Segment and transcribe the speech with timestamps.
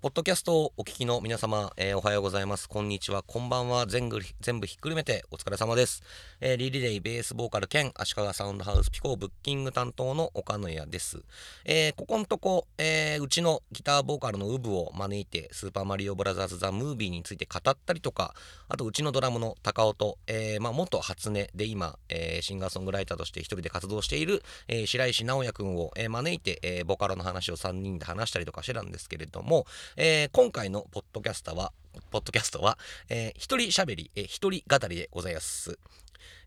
[0.00, 2.68] ポッドキャストをお聞きの皆様、えー、おはようございます。
[2.68, 3.24] こんにちは。
[3.26, 3.84] こんばんは。
[3.84, 6.04] 全部全部ひっくるめてお疲れ様です。
[6.40, 11.24] えー、リリレイベースボーカル兼足利サウンドハウスピコブッキング担当の岡野谷です。
[11.64, 18.36] えー、ここんとこ、えー、うちのギターボーカルのウブを招いて、スーパーマリオブラザーズ・ザ・ムービーについて語ったりとか、
[18.68, 29.66] あとうちのドラムの高尾と、えー、まあ、元初音で今、えー、シンガーソングライターとして一人で活動している、えー、白石直也くんを、えー、招いて、えー、ボカロの話を3人で話したりとかしてたんですけれども、
[29.96, 31.72] えー、今回のポッドキャスターは、
[32.10, 35.78] ポッドキャストは、えー、一人喋り、えー、一人語りでございます。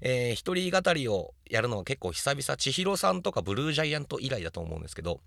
[0.01, 5.21] えー、一人語りをやるのは結構久々、千尋さんとかブルージャイアント以来だと思うんですけど、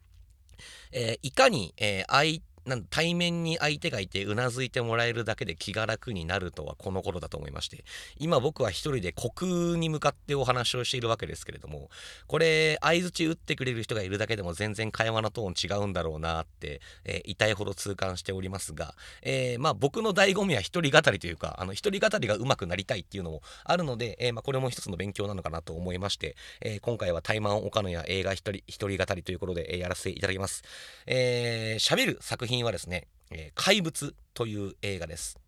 [0.93, 7.85] えー、いかに、えー、相なん対面に相手がいてうなずいてもらえるだけで気が楽になるとはこの頃だと思いまして
[8.19, 11.91] 今僕は一人で虚空に向かってお話をしているわけですけれども
[12.27, 30.63] これ相づち打ってくれる人がいるだけでも全然会話のトーン違うんだろうなって、えー、痛いほど痛感しておりますが、えー、まあ僕の醍醐味は一人語りというかあの一人語りが上手くなりたいっていうのもあるので、えー、まあこれも一つの勉強なのかなと思いまして、え今回はタイマン岡野や映画一人一人語りということで、えやらせていただきます。
[31.07, 35.39] えー、喋る作品はですねえ、怪物という映画です。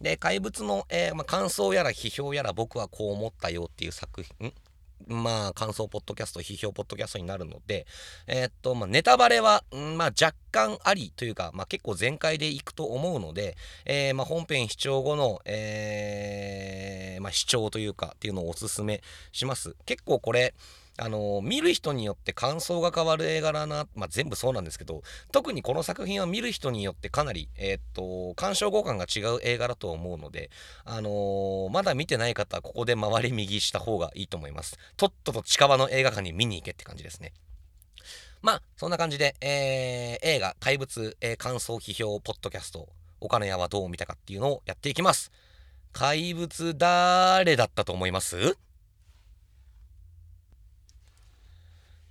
[0.00, 4.52] で、怪物の、えー、まあ、感想やら批評やら僕はこう思ったよっていう作品、
[5.06, 7.86] まあ、感想ポッドキャスト、批評ポッドキャストになるので、
[8.26, 19.76] えー、っと、まあ、ネタバレは、まあ、若干ありというか、まあ、結構全開でいくと思うので、えー、ま、本編視聴後の、え、ま、視聴というか、っていうのをおすすめします。
[19.86, 20.54] 結構これ、
[20.96, 30.50] あの見る人によって感想が変わる映画だな、まあ、全部そうなんですけど特にこの作品は見る人によってかなり、えー、っと鑑賞互換が違う映画だと思うので、
[30.84, 34.78] あのー、まだ見てない方はここで回り右した方がいいと思います。
[34.96, 37.32] とっとと近場の映画館に見に行けって感じですね。
[38.40, 42.88] まあそんな感じで、えー、映画「怪物、え、感想批評ポッドキャスト」
[43.20, 45.32] 岡野屋はどう見たかっていうのをやっていきます。
[45.92, 48.58] 怪物誰だったと思います？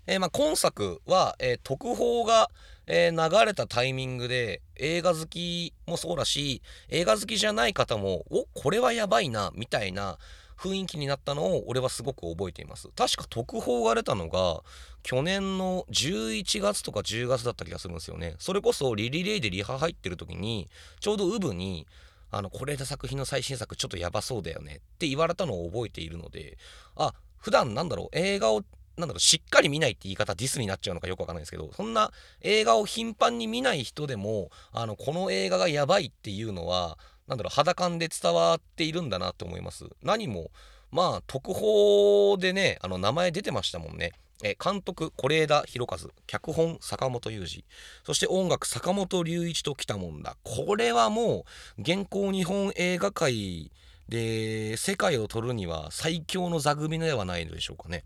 [0.08, 2.50] えー、まあ、今作は、えー、特報が、
[2.88, 10.18] えー、流れたタイミングで映画好きもそうだし映画好きじゃない方もおこれはやばいなみたいな
[10.58, 12.88] 雰囲気になったのを俺はすごく覚えています。
[12.96, 14.62] 確か特報が出たのが
[15.02, 18.36] 去年の11月とか10月だった気がするんですよね。
[18.40, 20.69] それこそリリレイでリハ入ってる時に
[21.02, 21.86] ちょうどウブに
[22.31, 26.58] あの是枝作品の最新作ちょっとやばそうだよねって言われたのを覚えているので
[26.96, 28.63] あ普段なんだろう映画を
[28.98, 32.12] なんだろう、しっかり見ないって言い方ディスになっちゃうのかよくわかんないですけど、そんな
[32.42, 39.86] 映画を頻繁に見ない人でも、あの、この映画がやばいっていうのは、なんだろう、肌感で伝わっているんだなって思います。
[40.02, 40.52] 何も、
[40.92, 44.12] まあ、特報でね、あの、名前出てましたもんね。
[44.44, 47.66] え監督、是枝裕和、脚本、坂本雄二、
[48.06, 50.36] そして音楽、坂本龍一と来たもんだ。
[50.44, 51.46] これはも
[51.78, 53.72] う、現行日本映画界
[54.10, 58.04] で世界を取るには最強の座組ではないのでしょうかね。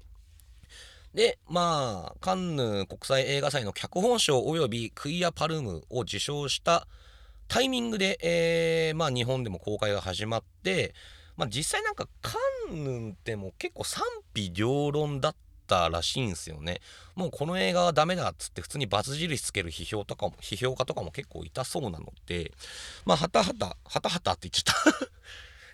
[1.18, 6.88] で、まあ、カンヌ国際映画祭の脚本賞及びクイア・パルムを受賞した
[7.48, 10.94] タイミングで、えー、まあ、日本でも公開が始まって、
[11.36, 12.38] まあ、実際なんかカ
[12.72, 14.04] ンヌンってもう結構賛
[14.36, 15.36] 否両論だっ
[15.66, 16.82] たらしいんですよね。
[17.16, 22.52] もうこの映画はダメだっつって普通にバツ印つける批評とかも、批評家とかも結構いたそうなので、
[23.06, 25.08] まあ、はたはた、はたはたって言っちゃった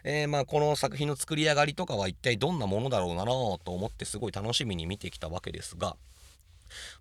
[0.03, 5.95] えー、まあこの作品の作り上がりとかは一体どんなものだろうなと思ってすごい楽しみに見てきたわけですが、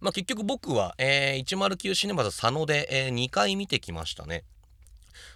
[0.01, 4.45] まあ、結局僕は、えー、109シネマズ佐野で、えー、2回見てきましたね。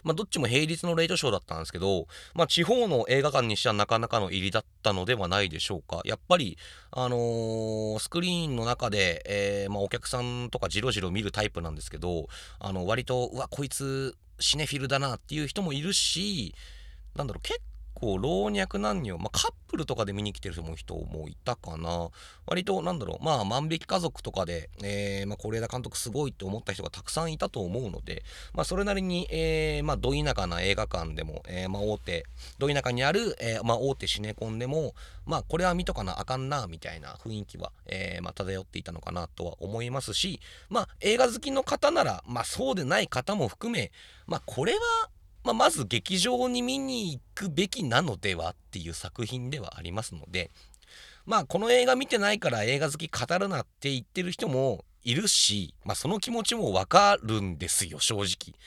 [0.02, 6.00] まあ、どっちも平日のレイトショーだったんですけど、まあ、地方の映画館にしてはなかなかの入りだったのではないでしょうか。
[6.04, 6.56] やっぱり、
[6.92, 12.28] あのー、スクリーンの中で、えー、まあ、お客さんとかじろじろ見るタイプなんですけど、
[12.60, 16.54] あの割と、うわ、こいつシネフィルだなっていう人もいるし、
[17.16, 17.60] なんだろう、結
[17.96, 22.10] 構老若男女、まあ、カップルとかで見に来てる人も人もいたかな。
[22.46, 28.22] 割と、なんだろう、まあ、万引き家族とかで、えー、まあ、是枝監督すごいって思った人がたくさんいたと思うので、
[28.52, 32.26] まあ、それなりに、えー、まあ、ど田舎な映画館でも、えー、まあ、大手、
[32.58, 43.90] ど田舎にある、えー、まあ、大手シネコンでも、まあ、これは見とかなあかんな、みたいな雰囲気は、えー、まあ、漂っていたのかなとは思いますし、まあ、映画好きの方なら、まあ、そうでない方も含め、
[44.26, 44.78] まあ、これは、
[45.46, 50.50] まあ、まず劇場に見に行くべきなのではっていう作品ではありますので、
[51.24, 58.58] まあこの映画見てないから映画好き語るなって言ってる人もいるし、まあその気持ちもわかるんですよ、正直。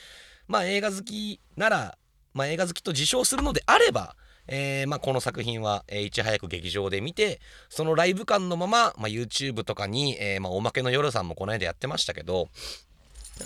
[0.48, 1.98] まあ映画好きなら、
[2.32, 4.16] まあ映画好きと自称するのであれば、
[4.48, 12.48] えー、まあ、この作品は、えー、いち早く劇場で見て、そのライブ感のまま、まあ、YouTube とかに、えー、まあ、おまけの夜さんもこの間やってましたけど、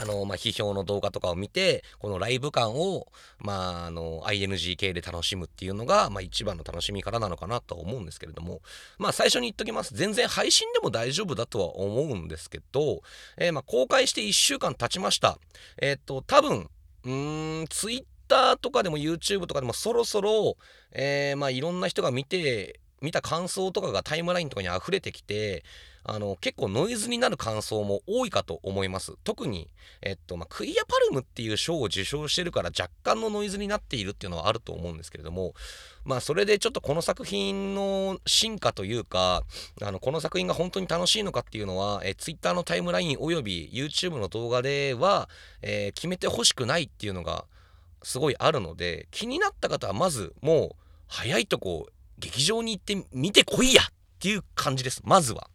[0.00, 3.06] あの、まあ、批評の動画とかを見て、このライブ感を、
[3.38, 8.60] まあ、あの、ING 系で楽しむっていうのが、まあ、一番の楽しみ方なのかなとは思うんですけれども、
[8.98, 9.94] まあ、最初に言っときます。
[9.94, 13.02] 全然配信でも大丈夫だとは思うんですけど、
[13.36, 15.38] えー、まあ、公開して1週間経ちました。
[15.80, 16.68] えー、っと、多分、
[17.04, 20.56] うーん、Twitter とかでも YouTube とかでもそろそろ、
[20.92, 25.62] えー、まあ、いろんな人が見て、見た感想とかがタイムラインとかに溢れてきて、
[26.06, 29.14] あの、結構ノイズになる感想も多いかと思います。
[29.24, 29.68] 特に、
[30.02, 35.54] えっと、まあ、クイアパルムっていう賞を受賞してるから若干のノイズになっているっていうのはあると思うんですけれども、
[36.04, 39.44] まあ、それでちょっとこの作品の進化というか、
[39.80, 45.30] あの、この作品が本当に楽しいのかっていうのは、え Twitter のタイムラインおよび YouTube の動画では、
[45.62, 47.46] えー、決めてほしくないっていうのが、
[48.02, 50.76] すごいあるので、気になった方はまずもう、
[51.08, 53.86] 早いとこ、劇場に行って見てこいやっ
[54.18, 55.00] ていう感じです。
[55.04, 55.48] まずは。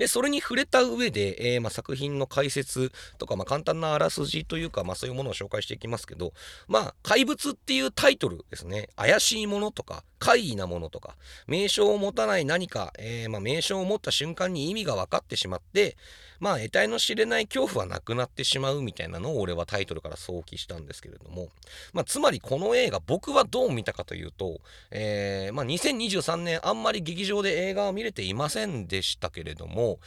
[0.00, 6.32] で、それに触れた上で、えー、まあ、作品の解説とか、まあ、簡単なあらすじというか、まあ、そういうものを紹介していきますけど、
[6.68, 8.88] まあ、怪物っていうタイトルですね。
[8.96, 11.16] 怪しいものとか、怪異なものとか、
[11.48, 15.96] 名称を持たない何か、えー、まあ、名称を持った瞬間に意味が分かってしまって、
[16.40, 21.48] まあ、得体の知れない恐怖はなくなってしまうみたいなのを俺はタイトルから想起したんですけれども、
[21.94, 30.00] まあ、つまりこの映画、僕はどう見たかというと、えー、まあ、2023年あんまり劇場で映画を見れていませんでしたけれども、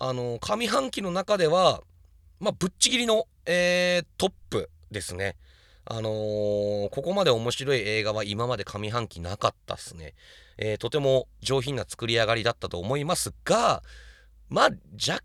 [0.00, 1.82] あの、上半期の中では、
[2.40, 5.36] まあ、ぶっちぎりの、えー、トップですね。
[5.90, 10.14] あのー、ここまで面白い映画は今まで上半期なかったっすね。
[10.58, 13.82] えー、とても上品な作り上がりだったと思いますが、
[14.50, 15.22] まあ、若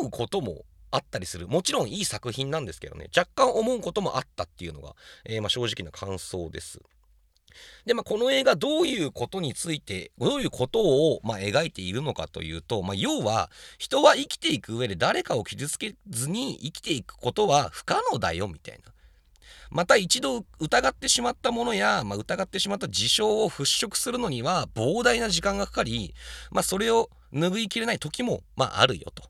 [0.00, 1.48] 思うこともあったりする。
[1.48, 6.80] もちろんいい作品なんですけどね、若干思うこともあったっていうのが、えー、まあ、正直な感想です。
[7.86, 18.92] で、まあ、この映画どういうことについて、どういうことを、まあ、描いているのかというと、まあ、要は、人は生きていく上で誰かを傷つけずに生きていくことは不可能だよ、みたいな。
[19.70, 26.14] また一度疑ってしまったものや、まあ、疑ってしまった事象を払拭するのには膨大な時間がかかり、
[26.50, 29.24] まあ、それを拭いきれない時も、まあ、あるよと。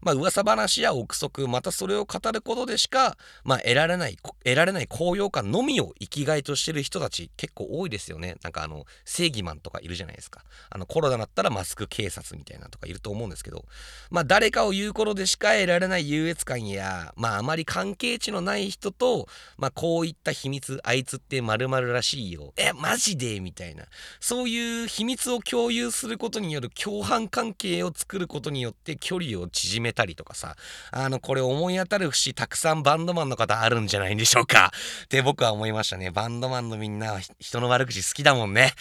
[0.00, 8.36] まあ、噂話や憶測、またそれを語ることでしか、まあ、得られない、得られない高揚感のみを生きがいとしてる人たち結構多いですよね。
[8.42, 10.44] なんかあの、正義マンとかいるじゃないですか。
[10.70, 13.64] あの、コロナだったらマスク警察みたいなとかいると思うんですけど、
[14.10, 22.52] まあ、誰かを言う頃でしか得られない優越感や、まあ、あまり関係値のない人と、まあ、こういった秘密、あいつって〇〇らしいよ。
[22.56, 23.40] え、マジで？
[23.40, 23.84] みたいな。
[24.20, 30.56] そういう秘密を共有することによる共犯関係を作ることによって距離を縮めめたりとかさ、
[30.90, 34.72] あの、これ思い当たる節たくさんバンドマンの方あるんじゃないんでしょうか
[35.04, 36.10] って僕は思いましたね。
[36.10, 38.74] バンドマンのみんなは人の悪口好きだもんね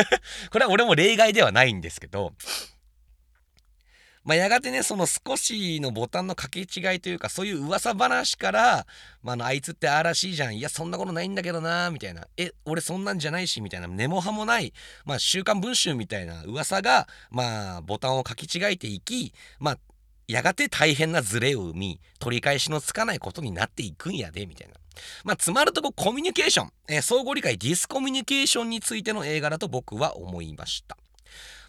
[0.50, 2.32] これは俺も例外ではないんですけど、
[4.22, 8.86] まあ、やがてね、その少しのボタンの掛け違いというか、そういう噂話から、
[9.22, 10.58] まあ、のあいつってあらしいじゃん。
[10.58, 12.26] いや、そんなことないんだけどな、みたいな。
[12.36, 13.88] え、俺そんなんじゃないし、みたいな。
[13.88, 14.74] 根も葉もない、
[15.06, 19.78] まあ、週刊文春みたいな噂が、まあ、ボタンを書き違えていき、まあ、
[20.30, 24.74] やがて大変なズレを生み、取り返しのつかないことになっていくんやで、みたいな。
[25.24, 30.96] まあ、つまるとこコミュニケーション、えー、相互理解、ディスコミュニケーションについての映画だと僕は思いました。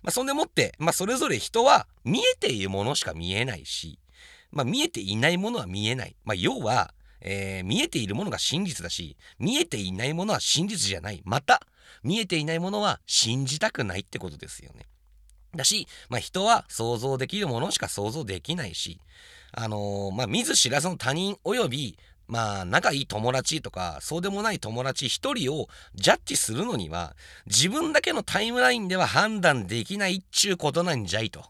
[0.03, 3.99] まあ、そんでもって、まあ、それぞれ人は見えているものしか見えないし、
[4.51, 6.15] まあ、見えていないものは見えない。
[6.23, 11.21] まあ、要は、えー、見えているものが真実だし、見えていないものは真実じゃない。
[11.23, 11.61] また、
[12.03, 14.85] 見えていないものは信じたくないってことですよね。
[15.55, 18.99] だし、まあ、人は想像できるものしか想像できないし、
[19.51, 27.15] あのー、まあ、見ず知らずの他人及び、まあ、仲いい友達とか、そうでもない友達一人をジャッジするのには、
[27.45, 31.43] 自分だけのタイムラインでは判断できないっちゅうことなんじゃいと。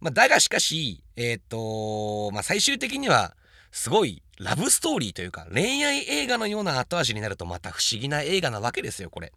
[0.00, 3.34] まあ、だがしかし、えー、っと、まあ、最終的には、
[3.72, 9.32] すごいラブストーリーというか恋愛映画のような後味になるとまた不思議な映画なわけですよ、これ。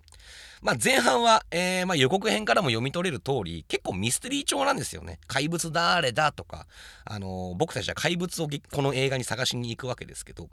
[0.62, 5.20] まあ、前半は、えー、まあ、予告編からも読み取れる通り、結構ミステリー調なんですよね。
[5.28, 6.66] 怪物誰だとか、
[7.04, 10.50] あのー、僕たちは怪物をこの映画に探しに行くわけですけど、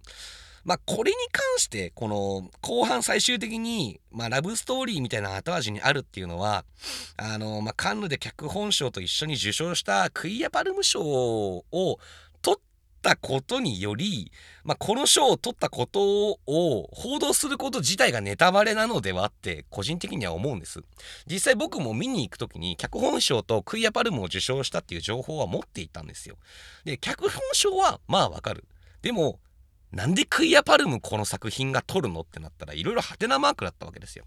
[0.65, 6.65] まあ、これに関して、この、後半最終的に、まあ、ラブストーリーみたいな後味にあるっていうのは、
[7.17, 11.65] あの、まあ、カンヌで脚本賞と一緒に受賞したクイアパルム賞を
[13.03, 14.31] ったことにより、
[14.63, 20.81] まあ、この賞を取ったことを報道すること自体がネタバレなのではって個人的には思うんです。
[21.27, 26.37] 実際僕も見に行く時に脚本賞とクイアパルムを受賞したっていう情報は持っていたんですよ。
[26.85, 28.65] で、脚本賞はまあわかる。
[29.03, 29.41] でも、
[29.91, 34.25] なんでクイアパルムこの作品が取るのってなったらいろいろハテナマークだったわけですよ。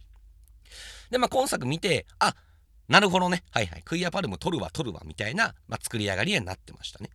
[1.09, 2.35] で、まあ今作見て、あ、
[2.87, 3.43] なるほどね。
[3.51, 3.81] はいはい。
[3.83, 7.09] クイアパルム取るわ取るわみたいな、まあ、作り上がりになってましたね。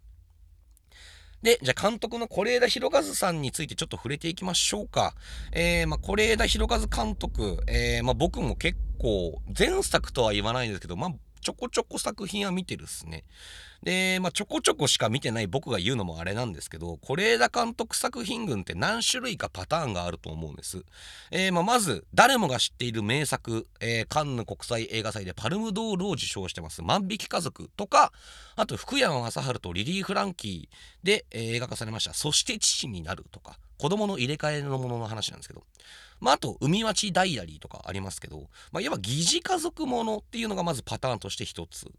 [1.42, 5.14] で、じゃあ監督の是枝裕和さんについてちょっと触れていきましょうか。
[5.52, 11.10] えー、まあ、是枝裕和監督、えー、まあ、僕も結構、前作とは言わないですけど、まあ、
[11.50, 13.24] ちょこちょこ作品は見てるっすね。
[13.82, 20.84] で、まあ、ちょこちょこしか見てない僕が言うのもあれなんですけど、是枝監督作品群って何種類かパターンがあると思うんです。
[21.32, 28.12] えー、まあ、まず、誰もが知っている名作、えー、カンヌ国際映画祭でパルムドールを受賞してます、万引き家族とか、
[28.54, 35.64] あと、福山雅治とリリー・フランキーで、え、映画化されました、そして父になるとか、子供の入れ替えのものの話なんですけど、
[36.20, 41.90] まあ、あと、海町ダイアリーとかありますけど、まあ、いわば疑似家族ものっていうのがまずパターンとして一つ。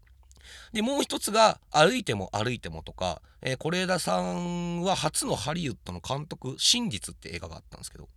[0.72, 8.08] で、もう一つが、歩いても歩いてもとか、えー、是枝さんは初のハリウッドの監督、真実って映画があったんですけど、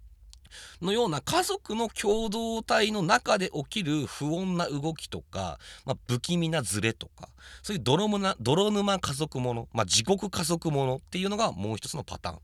[0.81, 7.29] のような家族の共同体の中で起きる不穏な動きとか、まあ、不気味なズレとか、
[7.63, 12.39] そういう泥沼泥沼家族もの、まあ、地獄家族ものっていうのがもう一つのパターン。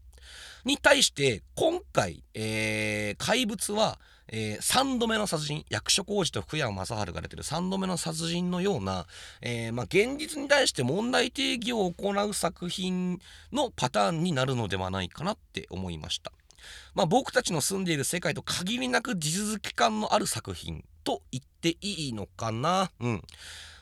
[0.66, 4.00] に対して、今回、えー、怪物は、
[4.34, 9.06] えー、3度目の殺人役所広司と福山雅治が出てる3度目の殺人のような、
[9.42, 13.20] えー、まあ、現実に対して問題定義を行う作品
[13.52, 16.32] のパターンになるのではないかなって思いました。
[16.94, 22.92] まあ、僕たちの住んでいる世界と限りなく地続き感のある作品と言っていいのかな。
[23.00, 23.22] うん。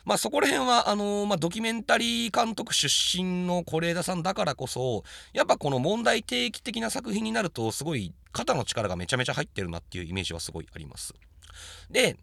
[0.04, 11.14] まあそこら辺はあのー、まあ、ドキュメンタリー監督出身の是枝さんだからこそやっぱこの問題提起的な作品になるとすごい肩の力がめちゃめちゃ入ってるなっていうイメージはすごいあります。
[11.90, 12.16] で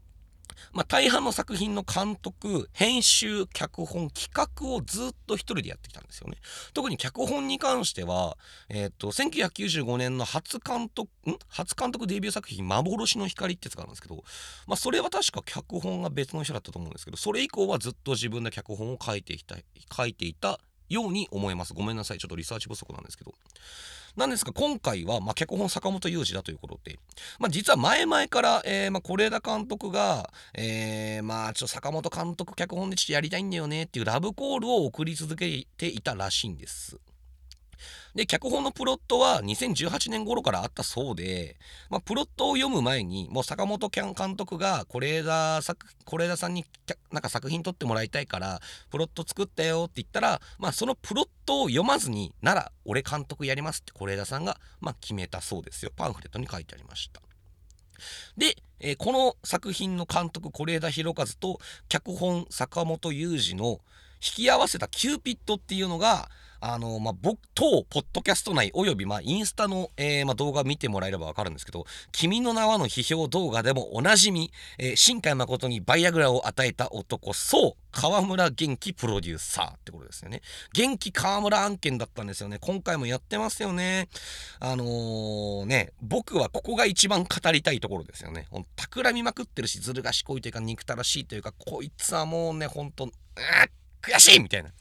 [0.73, 6.37] まあ、大半の作品の監督、編集、脚本、企画をずっと一人でやってきたんですよね。
[6.73, 8.37] 特に脚本に関しては、
[8.69, 11.37] えっ、ー、と、1995年の初監督、ん？
[11.47, 14.23] 初監督デビュー作品、幻の光ってやつがあるんですけど、
[14.67, 19.55] まあ、それは確か脚本が別の人だったと思うんですけど、それ以降はずっと自分で脚本を書いていた、
[19.95, 21.73] 書いていたように思います。
[21.73, 22.17] ごめんなさい。
[22.17, 23.33] ちょっとリサーチ不足なんですけど。
[24.17, 26.97] なんですが、今回は、まあ、脚本坂本雄二だということで、
[27.37, 36.97] まあ、実は前々から、えー、まあ、是枝監督が、えー、まあ、ちょっと坂本監督脚本でちょっとやりたいんだよねっていうラブコールを送り続けていたらしいんです。
[38.17, 41.55] で、脚本のプロットは2018年頃からあったそうで、
[41.91, 46.65] まあ、プロットを読む前に、もう坂本キャン監督が是枝作、是枝さんに
[47.11, 48.59] なんか作品撮ってもらいたいから、
[48.89, 55.91] プロット作ったよって言ったら、まあ、そのプロットを読まずに、なら、俺監督やりますって是枝さんが、まあ、決めたそうですよ。
[55.95, 57.21] パンフレットに書いてありました。
[58.35, 63.79] で、えー、この作品の監督、是枝裕和と、脚本、坂本雄二の
[64.21, 80.41] 引き合わせたキューピッドっていうのが、あの、まあ、僕、当、ポッドキャスト内、および、まあ、インスタの、えー、まあ、動画見てもらえればわかるんですけど、君の名はの批評動画でもおなじみ、えー、新海誠にバイアグラを与えた男、そう、川村元気プロデューサーってことですよね。
[80.73, 82.57] 元気川村案件だったんですよね。
[82.59, 84.09] 今回もやってますよね。
[84.59, 88.47] あのー、ね、僕はここが一番語りたいところですよね。
[88.49, 93.09] ほん企みまくってるし、ずる賢いというか、憎たらしいというか、こいつはもうね、ほんと、う
[94.01, 94.71] 悔しいみたいな。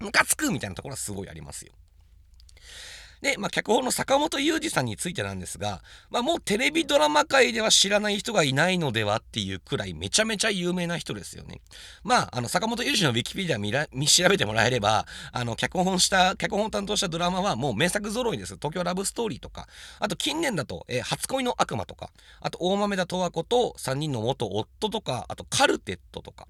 [0.00, 1.72] ムカつくみたいなところはすごいありますよ。
[3.20, 11.60] で、まあ、脚本の坂本雄二さんについてなんですが、まあ、もうテレビドラマ界では知らない人がいないのではっていうくらいめちゃめちゃ有名な人ですよね。
[12.04, 18.54] まあ、あの、坂本雄二のウィキペディア見ら 見調べてもらえれば、あの、脚本した、脚本を担当したドラマはもう名作揃いです。
[18.54, 22.10] 東京ラブストーリーとか、あと近年だと、えー、初恋の悪魔とか、
[22.40, 26.46] あと大豆田十和子と3人の元夫とか、あとカルテットとか、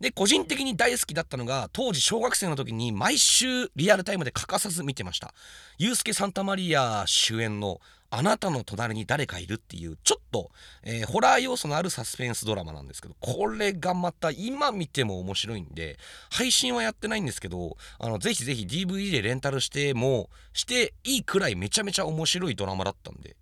[0.00, 5.34] で、個人的に大好きだったのが、当時小学生の時に毎週リアルタイムで欠かさず見てました。
[5.78, 10.50] ユースケ・サンタマリア主演のあなたの隣に誰かいるっていう、ちょっと、
[10.82, 15.98] えー、ホラー要素のあるサスペンスドラマなんですけど、これがまた今見ても面白いんで、
[16.30, 23.36] 配信はやってないんですけど、あの、ぜひぜひ DVD でレンタルしても、していいくらいめちゃめちゃ面白いドラマだったんで、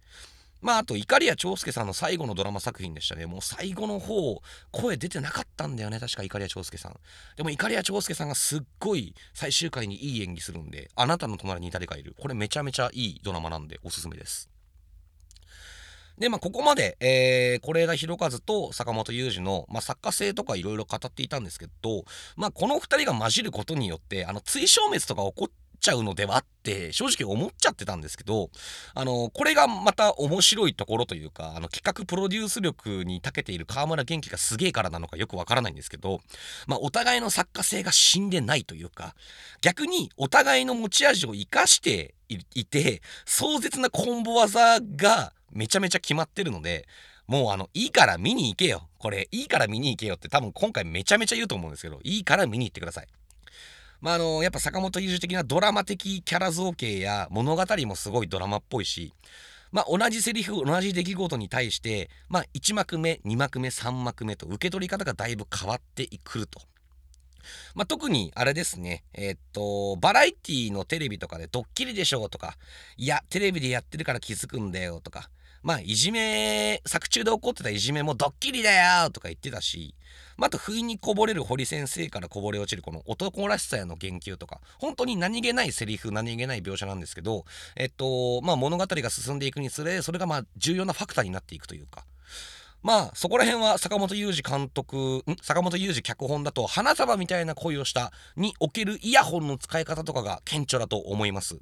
[0.66, 3.25] まあ、あと、碇谷長介さんの最後のドラマ作品でしたね。
[3.26, 4.42] もう最後の方、
[4.73, 6.00] 声出てなかったんだよね。
[6.00, 6.99] 確か碇谷長介さん。
[7.37, 12.16] でも、碇谷長介さんがすっごい最終回にいい演技するんで、あなたの隣に誰かいる。
[12.18, 14.50] これめちゃめちゃいいドラマなんで、おすすめです。
[16.18, 22.04] で、まあ、ここまで、えー、是枝裕和と坂本雄二の、まあ、作家性とかいろいろ語っていたんですけど、
[22.37, 28.50] まあ、この二人が混じることによって、あの、追消滅とか起こっちゃうのではって正直思っちゃってたんですけど、
[28.95, 36.21] あの、これがまた面白いところというか、あの、企画プロデュース力に長けている河村元気がすげえからなのかよくわからないんですけど、
[36.66, 39.14] まあ、お互いの作家性が死んでないというか、
[39.61, 46.87] 逆にお互いの持ち味を生かしていて、壮絶なコンボ技がめちゃめちゃ決まってるので、
[47.26, 48.88] もうあの、いいから見に行けよ。
[48.99, 53.09] これ、いいから見に行けよって多分今回めちゃめちゃ言うと思うんですけど、いいから見に行ってください。
[54.00, 59.12] まあ、あのやっぱ坂本龍二的なドラマ的キャラ造形や物語もすごいドラマっぽいし、
[59.72, 66.60] まあ、同じセリフ同じ出来事に対して、まあ、1幕目2幕目3幕目と受け取り方がだいぶ変わってくると。
[67.74, 72.56] まあ、特にあれですね、えー、っと、バラエティのテレビとかでドッキリでしょうとか、
[72.96, 75.30] いや、テレビでやってるから気づくんだよとか、
[75.66, 79.96] まあ、いじめ、作中で起こってたいじめもドッキリだよとか言ってたし、
[80.37, 92.04] まあ、あと、不意にこぼれる堀先生からこぼれ落ちるこの男らしさへの言及とか、本当に何気ないセリフ、何気ない描写なんですけど、えっと、まあ、物語が進んでいくにつれ、それがまあ、重要なファクターになっていくというか、
[92.83, 101.59] まあそこら辺は坂本雄二監督坂本雄二脚本だと花束みたいな恋をしたにおけるイヤホンの使い方とかが顕著だと思います。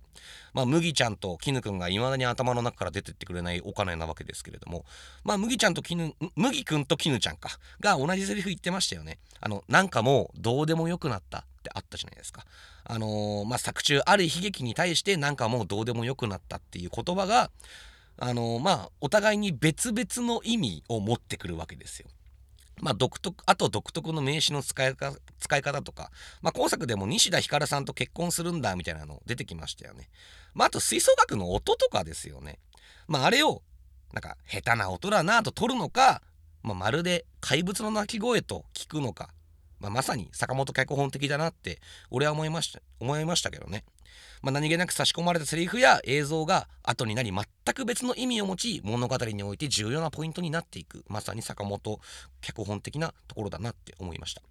[0.52, 4.84] まあ麦ちゃんと絹くんが未だに頭の中から出てってくれないお金なわけですけれども。
[5.24, 7.58] まあ麦ちゃんと絹麦くんと絹ちゃんか。
[7.80, 9.18] が同じセリフ言ってましたよね。
[9.40, 12.44] あのなんかもうどうでもよくなったってあったじゃないですか。
[12.84, 17.50] あのー、まあ作中ある悲劇に対してなんかもうどうでもよくなったっていう言葉が
[18.18, 22.08] あのまあお互いに別々の意味を持ってくるわけですよ。
[22.80, 24.96] まあ、独特あと独特の名詞の使い
[25.38, 26.10] 使い方とか、
[26.42, 30.08] まあ、今作でも西田ひかるさんと結婚するんだみたいなの出てきましたよね。
[30.54, 32.58] まあ、あと吹奏楽の音とかですよね。
[33.06, 33.62] まあ、あれを
[34.12, 36.22] なんか下手な音だなと取るのか、
[36.62, 39.30] まあ、まるで怪物の鳴き声と聞くのか、
[39.80, 41.80] まあ、まさに坂本脚本的だなって
[42.10, 43.84] 俺は思いました思いましたけどね。
[44.42, 51.98] まあ、何気なく差し込まれたセリフや映像が後になり全く別の意味を持ち物語において重要なポイントになっていくまさに坂本
[52.40, 54.42] 脚本的なところだなって思いました。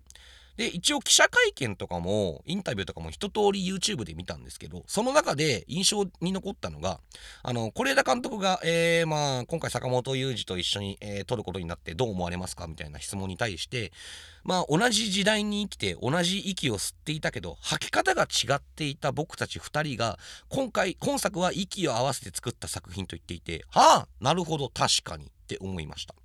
[0.57, 6.99] で、一応記者会見とかも、インタビューとかも一通り YouTube で見たんですけど、その中で印象に残ったのが、
[7.41, 12.67] あの、是枝監督が、えー、まあ、今回坂本雄二と一緒に、えー、撮ることになってどう思われますか？
[12.67, 13.91] みたいな質問に対して、
[14.43, 20.19] まあ、同じ時代に生きて同じ息を吸っていたけど、吐き方が違っていた僕たち2人が、
[20.49, 26.15] 今回、今作は息を合わせて作った作品と言っていて、はあ、なるほど、確かにって思いました。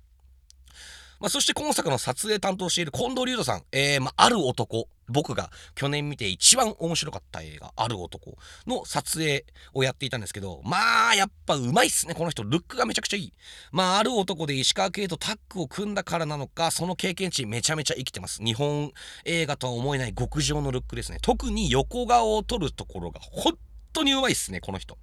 [1.19, 12.43] まあ、そして今作の撮影担当している近藤龍斗さん、えー、まあ、ある男、僕が去年見て一番面白かった映画、ある男の撮影をやっていたんですけど、まあ、やっぱうまいっすね、この人。
[12.43, 13.33] ルックがめちゃくちゃいい。
[13.71, 18.41] まあ、ある男で石川圭とタッグを組んだからなのか、その経験値めちゃめちゃ生きてます。
[18.43, 18.91] 日本
[19.25, 21.17] 映画とは思えない極上のルックですね。
[21.21, 23.57] 特に横顔を撮るところが本
[23.91, 24.97] 当にうまいっすね、この人。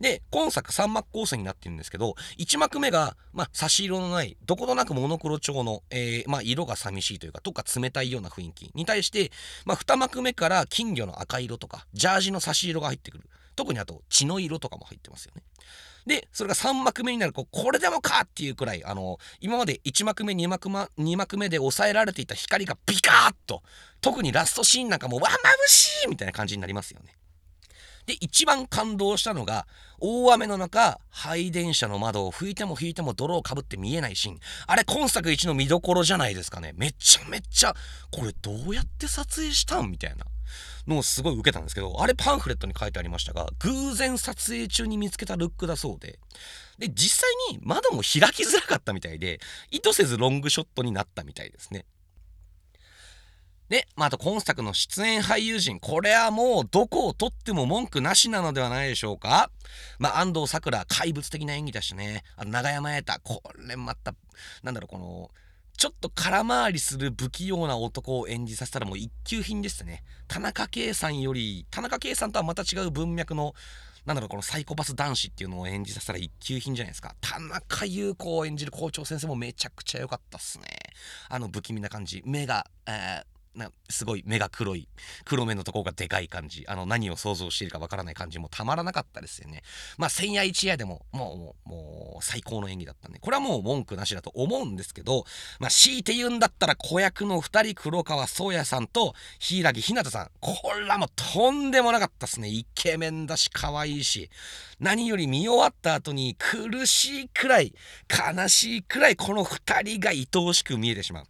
[0.00, 9.30] で、今作3幕構成になってるんですけど、1幕目が、まあ、差し色のない、どことなくモノクロ調の、えー、まあ、色が寂しいというか、とか冷たいような雰囲気に対して、
[9.66, 13.28] まあ、2幕目から金魚の赤色とか、ジャージの差し色が入ってくる。
[13.56, 15.42] 特にあと、血の色とかも入ってますよね。
[16.06, 23.62] で、それが3幕目になると、これでもかっていうくらい、あの、今まで1幕目、2幕目、2幕目で抑えられていた光がビカーッと、
[24.00, 25.34] 特にラストシーンなんかも、わ、眩
[25.68, 27.16] しいみたいな感じになりますよね。
[28.10, 29.68] で、一番感動したのが、
[30.00, 34.40] 大雨の中、廃電車の窓を拭いても拭いても泥をかぶって見えないシーン。
[34.66, 36.72] あれ、今作一の見どころじゃないですかね。
[36.74, 37.74] めちゃめちゃ、
[38.10, 40.26] これどうやって撮影したんみたいな
[40.88, 46.18] のをすごい受けたんですけど、あれパンフレットに書いてありましたが、偶然撮影中に見つけたルックだそうで、
[46.80, 49.38] で、実際に窓も開きづらかったみたいで、
[49.70, 51.84] 意図せずロングショットになったみたいですね。
[53.70, 59.52] で、まあ、あと今作の出演俳優陣、これはもうどこをとっても文句なしなのではないでしょうか。
[60.00, 62.24] まあ、安藤サクラ、怪物的な演技だしね。
[62.36, 64.12] あの、長山瑛太、これまた、
[64.64, 65.30] なんだろう、この、
[65.76, 70.02] ちょっと空回りする不器用な男を演じさせたらもう一級品ですね。
[70.26, 73.54] 田中圭さんより、田中圭さんとはまた違う文脈の、
[74.04, 77.14] なんだろう、このサイコパス男子っていうのを演じさせたら一級品じゃないですか。
[77.20, 80.64] 田中優子を演じる校長先生もめちゃくちゃ良かったっすね。
[81.28, 82.20] あの不気味な感じ。
[82.26, 84.88] 目が、えーなすごい目が黒い
[85.24, 89.62] 黒目のところがでかい感じあの何を想像しているかわからない感じもたまらなかったですよね。
[89.98, 95.24] まあ千夜一夜でももうもう最高の演技だったんでこれはもう文句なしだと思うんですけど
[95.58, 100.30] まあ強いて言うんだったら子役の2人黒川宗也さんと柊日向さん。
[100.40, 102.48] これはもうとんでもなかったですね。
[102.48, 104.30] イケメンだし可愛いし
[104.78, 107.74] 何より見終わった後に苦しいくらい
[108.08, 111.24] 悲しいくらいこの2人が愛おしく見えてしまう。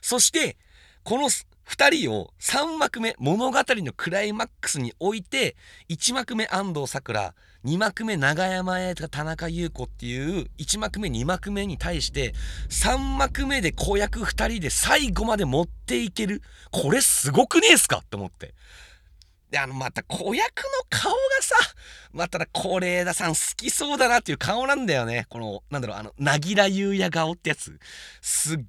[0.00, 0.56] そして
[1.04, 1.30] この
[1.68, 5.54] 2人を3幕目物語のクライマックスに置いて
[5.90, 12.32] 1幕目安藤サクラ2幕目永山へ田中優子っていう1幕目2幕目に対して
[12.70, 18.54] 3幕目で子役2人で最後まで持っていけるこれすごくねえすかって思って。
[19.50, 21.54] で、あの、また子役の顔がさ、
[22.12, 25.26] また是枝さん好きそうだなっていう顔なんだよね。
[25.30, 27.78] この、なんだろう、あの、なぎらゆうや顔ってやつ。
[28.20, 28.60] すっ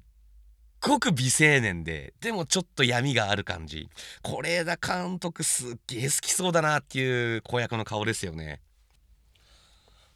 [0.82, 3.88] ごく美青年ででもちょっと闇がある感じ。
[4.22, 8.60] 是枝監督すっげえ好きそうだなっていう子役の顔ですよね。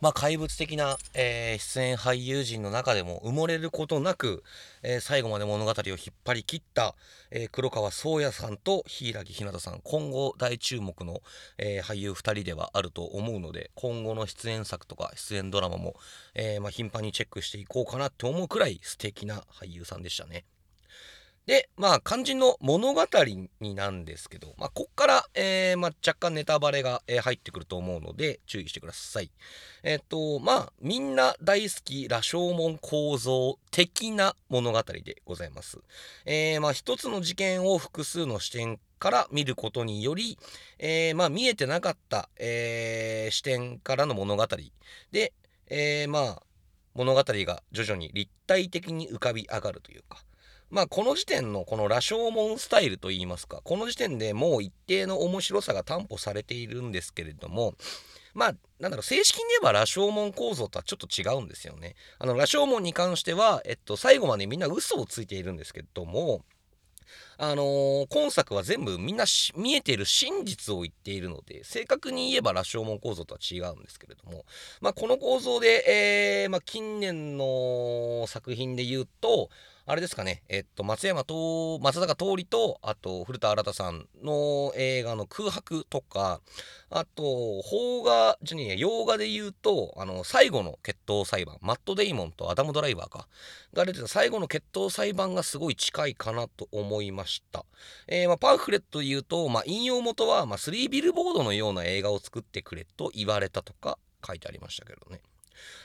[0.01, 4.43] まあ、怪物的な、えー、出演俳優陣の中でも埋もれることなく、
[4.83, 5.97] えー、最後まで物語を引っ
[6.27, 6.95] 張り切った、
[7.31, 9.81] えー、黒川宗也さんと柊日向さん。
[9.83, 11.23] 今後大注目の、
[11.57, 15.95] え俳優2人ではあると思うので今後の出演作とか出演ドラマも、
[16.35, 20.45] えまあ、頻繁にチェックしていこうかなって思うくらい素敵な俳優さんでしたね。
[21.47, 23.03] で、まあ、肝心の物語
[23.61, 29.31] になんですけど、まあ、こっから、えー、まあ、若干ネタバレが、入ってくると思うので、注意してください。
[29.83, 35.79] えっ、と、まあ、みんな大好き羅生門構造的な物語でございます。
[36.25, 40.39] えー、まあ、一つの事件を複数の視点から見ることにより、
[40.79, 44.47] えー、まあ、見えてなかった、えー、視点からの物語
[45.13, 45.35] で、
[45.69, 46.43] えー、まあ、
[46.95, 50.25] 物語が徐々に立体的に浮かび上がるというか、
[50.75, 57.75] まあこの時点のこの羅生門スタイルといいますかこの時点でもう一定の面白さが担保されているんですけれども
[58.35, 61.95] まあなんだろう正式に言えば羅生門構造とはちょっと違うんですよね。
[62.19, 66.45] あの羅生門に関しては、えっと、最後までみんな嘘をついているんですけれども
[67.39, 74.45] あのー、今作は全部みんな見えている真実を言っているので正確に言えば羅生門構造とは違うんですけれども、
[74.81, 79.51] まあ、この構造で、えーまあ、近年の作品で言うと
[79.87, 86.41] あれですかね、えっと、松山と、松坂桃李と、あと、古田新太さんの映画の空白とか、
[86.89, 93.29] あと、邦画、じゃねえ洋画で言うと、あの、最後の決闘裁判、マット・デイモンとアダム・ドライバーか、
[93.75, 97.67] が出てた最後の決闘裁判がすごい近いかなと思いました。
[98.07, 105.21] えー、まあ、パンフレットで言うと、まあ、引用元は、まあ、3ビルボードのような映画を作ってくれと言われたとか書いてありましたけどね。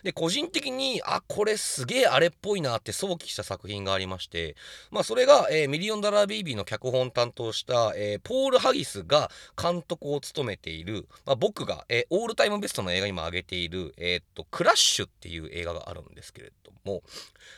[0.04, 4.56] で個人的にあこれすげえあれっぽいなって想起した作品がありまして
[4.92, 9.30] まあそれが、えー、ミリオンダラーベイビーの脚本を担当した、えー、ポール・ハギスが
[9.62, 17.02] 監督を務めている、まあ、僕が、えー、オールタイムベストの映画にも挙げている、え、っとクラッシュっていう映画があるんですけれども、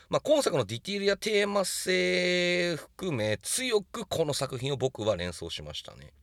[0.10, 6.14] まあ、今作のディティールやテーマ性含め強くこの作品を僕は連想しましたね。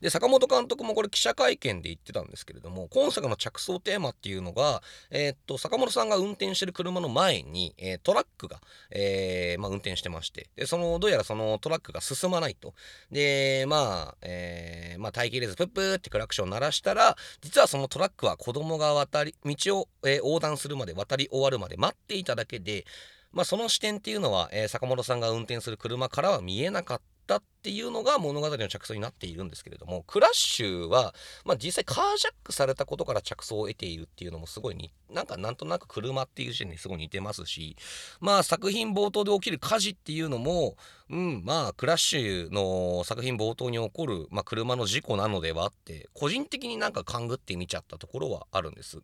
[0.00, 12.74] で坂本監督もこれ記者会見で言ってたんですけれども今作の着想テーマっていうのが、えー、っと坂本さんが運転してる車の前に、えー、トラックが、えー、まあ、運転してましてでそのどうやらそのトラックが進まないと。
[13.10, 22.84] でまあ、えまあ、待機レーズプップーってクラクション鳴らしたら実はそのトラックは子供が渡り道を、え横断するまで渡り終わるまで待っていただけで
[23.32, 27.15] まあ、その視点っていうのは、えー、坂本さんが運転する車からは見えなかった。
[27.26, 31.12] ったっていうのが物語の着想になっているんですけれどもクラッシュは、
[31.44, 37.76] まあ、実際カージャックされたことから着想を得ているっていうのもすごいになんかなんとなく車っていう時点にすごい似てますし
[38.20, 40.76] まあ作品冒頭で起きる火事っていうのも
[41.10, 49.00] うんまあクラッシュの作品冒頭に起こる、まあ、車の事故なのではって個人的になんか勘ぐって見ちゃったところはあるんです。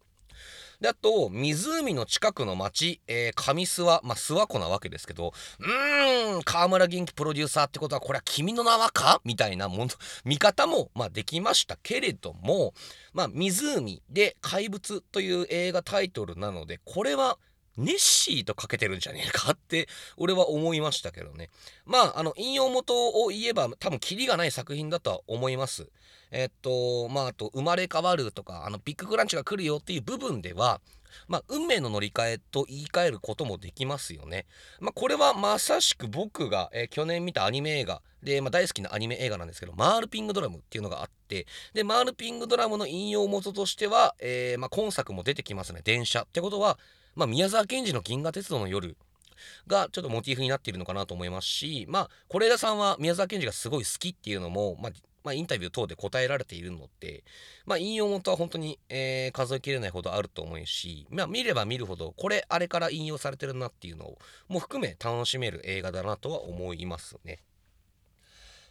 [0.82, 9.20] で、あと、湖の近くの町、えー、上諏訪、まあ、諏訪湖なわけですけど、うーん、河村元気プロデューサーってことは、これは君の名はか？
[9.24, 9.90] みたいなもの、
[10.26, 12.74] 見方も、まあ、できましたけれども、
[13.12, 17.38] まあ、湖で怪物という映画タイトルなので、これは、
[17.76, 21.48] ネッシーとかけてるんじゃねえかって俺は思いましたけどね。
[21.86, 25.88] まああの引用元を言えば多分キリがない作品だとは思います。
[26.32, 30.80] えっとまああと生まれ変わるとかあのビッグクランチが来るよっていう部分では
[31.28, 34.46] まあ、運命の乗り換えと言い換えることもできますよね。
[34.80, 46.22] まあ、これはまさしく僕が、えー、去年見たアニメ映画で、まあ、大好きなアニメ映画なんですけど、マールピングドラムっていうのがあって、で、マールピングドラムの引用元としては、えー、まあ、今作も出てきますね、電車。
[46.22, 46.78] ってことは、
[47.14, 48.96] まあ、宮沢賢治の銀河鉄道の夜
[49.66, 54.92] がちょっとモチーフになっているのかなと思いますし、まあ、是枝さんは宮沢賢治がすごい好きっていうのも、まあ、
[55.24, 57.24] まあ、インタビュー等で答えられているので、
[57.66, 67.42] まあ、引用元は本当に、えー、数えきれないほどあると思うし、まあ、見れば見るほど、これ、あれから引用されてるなっていうのを、も含め楽しめる映画だなとは思いますね。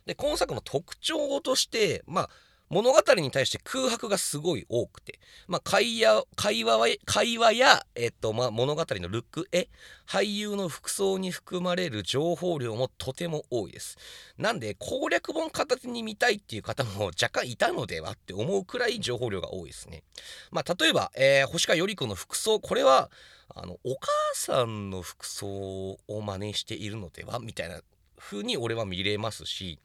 [0.05, 2.29] で、今作の特徴として、まあ、
[2.71, 9.67] 物語に対して空白がすごい多くて、まあ、会話会話会話や、えっとまあ、物語のルック絵。
[10.07, 13.97] 俳優の服装に含まれる情報量もとても多いです。
[14.37, 20.03] なんで攻略本片手に見たいっていう方も若干いたのではって思うくらい情報量が多いですね、
[20.51, 22.59] まあ、例えば、えー、星川頼子の服装。
[22.59, 23.09] これは
[23.55, 27.39] あのお母さんの服装を真似しているのでは？
[27.39, 27.79] みたいな
[28.21, 29.79] 風に俺は見れますし、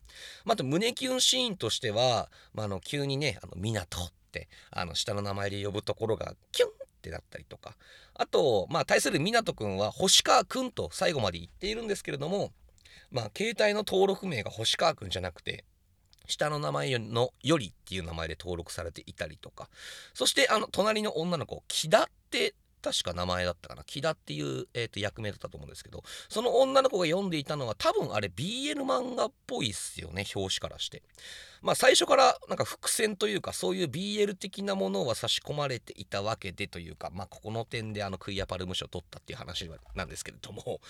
[0.44, 7.77] まあ、と胸キュンシーンとしては、まあ、の急にね「あの港」ってあの下の名前で呼ぶところがキュンってなったりとか
[8.14, 12.53] あとまあ対する湊くんは星川くんと最後まで言っているんですけれども
[13.11, 15.64] まあ携帯の登録名が星川くんじゃなくて
[16.27, 19.68] 下の名前のよりっていう名前で登録されていたりとか
[20.12, 22.55] そしてあの隣の女の子木田って
[22.87, 23.83] 確か名前だったかな。
[23.83, 31.03] 木田っていう、えー、と役名だったと思うんですけどその女の子が読んでいたのは多分あれ BL 漫画っぽいっすよね表紙からして。
[31.62, 40.81] まあ最初からなんか伏線というかそういう BL 的なものは差し込まれていたわけでというかまあここの点であのクイアパルム賞を取ったっていう話なんですけれども。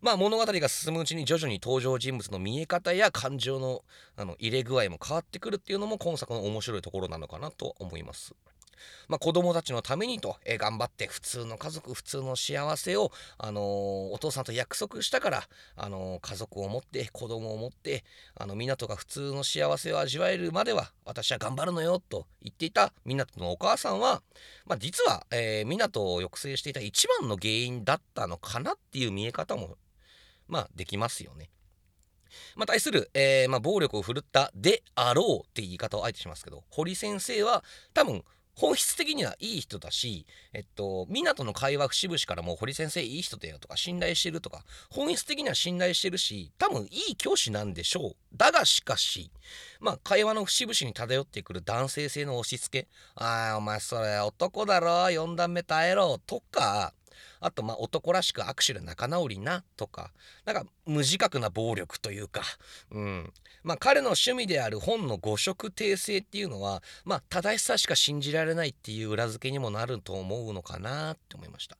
[0.00, 3.82] まあ物語が進むうちに徐々に登場人物の見え方や感情の
[4.16, 8.32] あの入れ具合も変わってくるっていうのも今作の面白いところなのかなと思います。
[9.08, 13.64] まあ、子供たちのためにと、えー、頑張って普通の家族普通の幸せを、あのー、
[14.12, 15.42] お父さんと約束したから、
[15.76, 18.04] あのー、家族を持って子供を持って
[18.36, 24.22] あの湊が普通の幸せを味わえるまでは私は頑張るのよと言っていた湊のお母さんは、
[24.66, 29.76] まあ、実は、えー、湊を抑制していた一番の原因だったのかなっていう見え方も
[30.48, 31.50] まあできますよね。
[32.56, 37.64] まあ、対する、えーまあ、暴力を振るったであろうって言い方をあえてしますけど堀先生は
[37.94, 38.22] 多分
[38.58, 48.16] 本質的にはいい人だし、えっと、湊の会話節々からも堀先生いい人だよとか信頼してるとか、本質的には信頼してるし、多分いい教師なんでしょう。
[48.36, 49.30] だがしかし、
[49.78, 56.92] まあ、会話の節々に漂ってくる男性性の押し付け、ああ、お前それ男だろ、4段目耐えろ、とか、
[57.40, 60.12] あとまあ男らしく握手で仲直りなとか
[60.44, 62.42] なんか無自覚な暴力というか、
[62.90, 71.76] うんまあ、彼の趣味である本の誤色訂正っていうのは、まあ、正しさしか信じられないっていう裏付けにもなると思うのかなって思いました。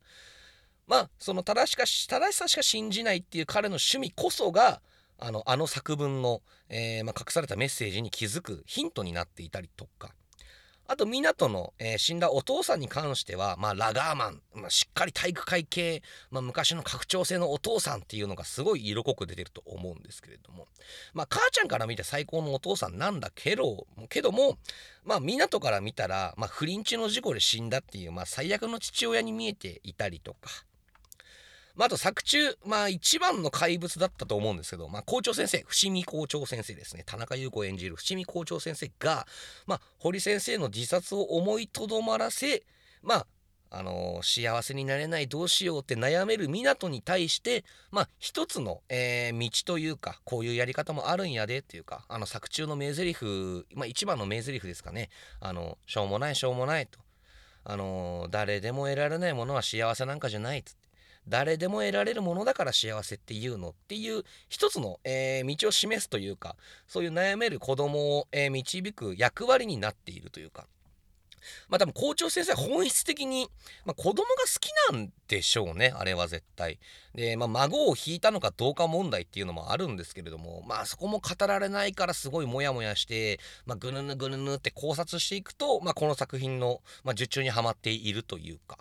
[0.87, 4.81] まあその正しか正しさしか信じないっていう彼の趣味こそが
[5.18, 10.14] あのあの作文の、えー、まあ、隠されたメッセージに気づくヒントになっていたりとか
[10.90, 20.66] あと港の、えー、死んだお父さんに関しては、まあ、ラガーマン、まあ、しっかり体育会系、まあ、昔の拡張性のお父さんっていうのがすごい色濃く出てると思うんですけれども、
[21.12, 24.57] まあ、母ちゃんから見て最高のお父さんなんだけどけども、
[25.05, 30.64] まあ、港から見たら、まあ、不倫中の事故で死んだっていう、まあ、最悪の父親に見えていたりとか。
[31.79, 37.05] まあ、あと作中、まあ一番の怪物だったと思うんですけど、まあ校長先生、伏見校長先生ですね。
[37.07, 39.29] 田中優子演じる伏見校長先生が、
[39.67, 42.64] まあ堀先生の自殺を思いとどまらせ、
[43.01, 43.27] まあ
[43.71, 55.11] あのー、幸せになれないどうしようって悩める湊に対してまあ一つの、えー、道というかこういうやり方もあるんやでっていうかあの作中の名台詞まあ一番の名台詞ですかね。
[55.41, 56.99] あのしょうもないしょうもないと。
[57.64, 60.88] あのー、誰でも得られないものは幸せなんかじゃないっつって
[61.29, 70.67] 誰でも得られるものだから幸せっていうのっていう一つの、えー、道を示すというかそういう悩める子供を、えー、導く役割になっているというか。
[71.69, 73.49] まあ多分校長先生は本質的に、
[73.85, 74.25] まあ、子供が好
[74.61, 76.79] きなんでしょうねあれは絶対。
[77.14, 88.79] で、まあ、孫を引いたのかどうか問題っていうのもあるんですけれどもまあそこも語られないからすごいモヤモヤして、まあ、ぐぬぬぐぬぬって考察していくと、まあ、この作品の、まあ、受注にはまっているというか。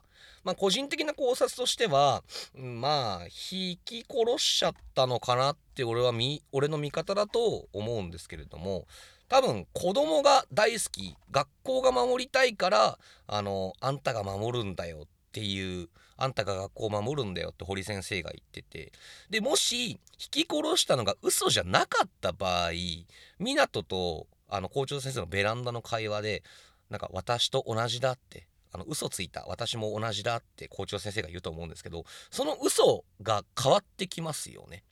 [0.48, 2.24] まあ、個人的な考察としては、
[2.56, 8.88] まあ、引き殺しちゃったのかなって俺はみ、俺の見方だと思うんですけれども、
[9.28, 18.94] 多分子供が大好き、学校が守りたいから、あの、あんたが守るんだよっていう、あんたが学校を守るんだよって堀先生が言ってて、
[19.30, 22.72] で、もし、引き殺したのが嘘じゃなかった場合、
[23.42, 26.44] 湊と、あの、校長先生のベランダの会話で、
[26.90, 34.84] なんか私と同じだってあの嘘ついた私も同じだって校長先生が言うと思うんですけどその嘘が変わってきますよね。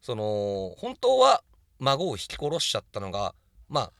[0.00, 1.42] その本当は
[1.78, 3.34] 孫を引き殺しちゃったのが
[3.68, 3.92] まあ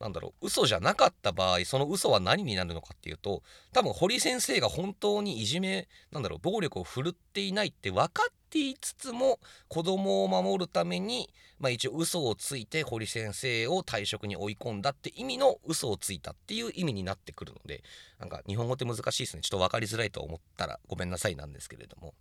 [0.00, 11.28] なんだろう嘘じゃなかった場合その嘘は何になるのかっていうと多分堀先生が本当にいじめなんだろう暴力を振るっていないって分かっって言いつつも子供を守るために、
[11.60, 17.84] まあ、一応嘘をついて堀先生を退職に追い込んだって意味の嘘をついたっていう意味になってくるので
[18.18, 22.14] なんか日本語って難しいですねちょっと分かりづらいと思ったらごめんなさいなんですけれども。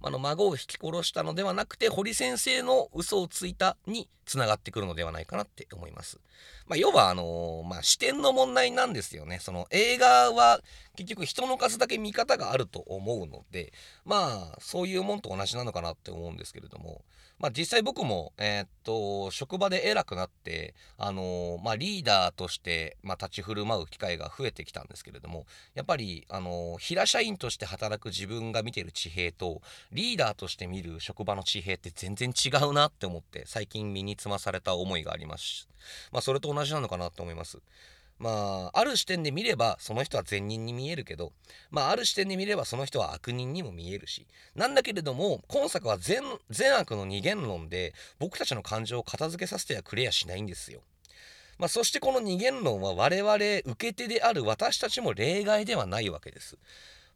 [0.00, 6.20] あの孫を引き殺したのではなくて堀先生の嘘をついたにつながってくるのではないかなって思います。
[6.66, 9.38] まあ、要はあのー、まあ、視点の問題なんですよね。
[9.40, 10.60] その映画は
[10.96, 13.72] 結局人の数だけ見方があると思うので
[14.04, 17.02] まあそういうもんと同じなのかなって思うんですけれども
[17.38, 35.68] まあ実際僕もえー、っと職場で偉くなってあのー、まあリーダーとして、まあ、立ち振る舞う機会が増えてきたんですけれどもやっぱりあの平社員として働く自分が見てる地平とリーダーとして見る職場の地平って全然違うなって思って最近身につまされた思いがあります。
[36.12, 37.58] まあそれと同じなのかなと思います。
[38.18, 41.32] まあある視点で見ればその人は善人に見えるけど
[41.70, 46.22] まあある視点で見ればその人は悪人にも見えるしなんだけれども今作は善
[46.78, 50.80] 悪の二元論で僕たちの感情を片付けさせてはくれやしないんですよ。
[51.58, 56.56] まあ、そしてこの二元論は我々受け手である私たちも例外ではないわけです。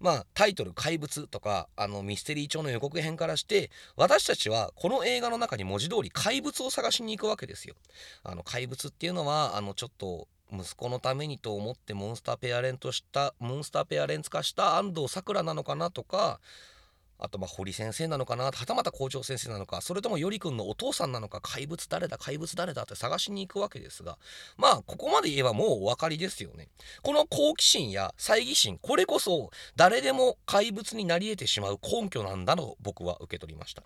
[0.00, 7.76] まあ、タイトル「怪物」とかあのミステリー調の予告編からして私たちはこの映画の中に文字通り怪物を探しに行くわけですよ。
[8.24, 16.40] あの怪物っていうのはあのちょっと息子のためにと思ってモンスターペアレントしたモンスターペアレンツ化した安藤サクラなのかなとか
[17.24, 18.46] あとまあ堀先生なのかな？
[18.46, 19.80] はたまた校長先生なのか？
[19.80, 21.40] それともよりくんのお父さんなのか？
[21.40, 22.18] 怪物誰だ？
[22.18, 22.82] 怪物誰だ？
[22.82, 24.18] って探しに行くわけですが
[24.56, 26.68] まあここまで言えばもうお分かりですよね。
[27.02, 33.82] この好奇心や猜疑心これこそ誰でも怪物になり得てしまう根拠なんだと僕は受け取りました。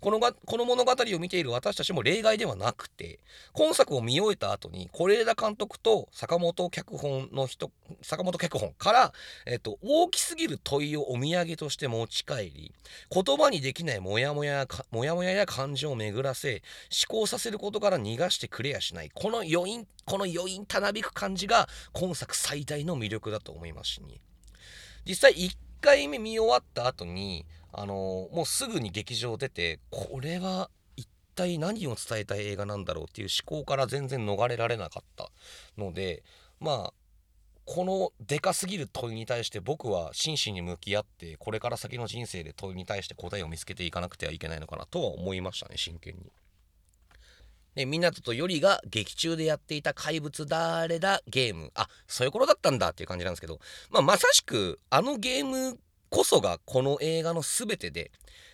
[0.00, 3.18] このがこの物語を見ている私たちも例外ではなくて
[3.52, 7.70] 今作を見終えた後に是枝監督と坂本脚本の人
[8.00, 9.12] 坂本脚本から、
[9.44, 12.72] えっと、大きすぎる問いをお土産として持ち帰り
[13.12, 16.62] 言葉にできないモヤモヤモヤモヤや感情を巡らせ
[17.08, 19.10] 思考させることから逃がしてくれやしない。
[19.14, 24.20] この余韻この余韻たなびく感じが今作最大の魅力だと思いますし、ね、
[25.04, 35.30] 実際1回目見終わった後にあのもうすぐに劇場出てこれは一体何を伝えたい映画なんだろうっていう思考から全然逃れられなかった
[35.76, 36.22] ので
[36.60, 36.92] まあ
[37.66, 46.32] このでかすぎる問いに対して僕は真摯に向き合ってこれから先の人生で問いに対して答えを見つけていかなくてはいけないのかなとは思いましたね真剣に。
[47.74, 53.58] で湊とよりが劇中でやっていた怪物誰だゲームあそういうことだったんだっていう感じなんですけど、
[53.90, 58.12] まあ、まさしくあのゲームこそがこの映画の全てで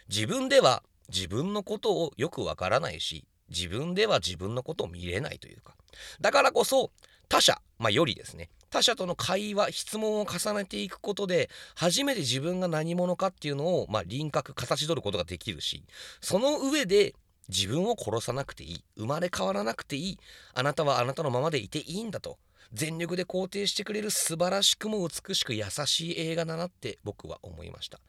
[0.09, 5.77] 自分では自分のことをよくわからないし自分では自分のことを見れないというか
[6.21, 6.91] だからこそ
[7.29, 15.85] 他者、まあ、よりですね他者との会話質問を重ねていくことで初めて自分が何者かっていうのを、まあ、輪郭形取ることができるし
[16.21, 17.15] その上で
[17.49, 20.19] 自分を殺さなくていい生まれ変わらなくていい
[20.55, 22.39] あなたはあなたのままでいていいんだと
[22.73, 28.01] 全力で肯定してくれる素晴らしくも美しく優しい映画だなって僕は思いました。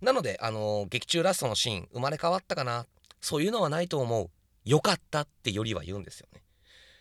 [0.00, 2.86] なのであのー、劇中ラストのシーン生まれ変わったかな
[3.20, 4.30] そういうのはないと思う。
[4.64, 6.42] よかったってよりは言うんですよね。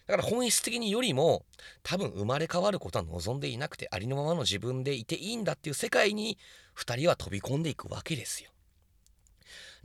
[0.08, 1.46] だから本質的によりも
[1.84, 6.38] 多分生まれ変わることは望んでいなくてありのままの自分でいていいんだっていう世界に
[6.78, 8.52] 2人は飛び込んでいくわけですよ。